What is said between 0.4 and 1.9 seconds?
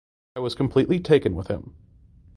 completely taken with him.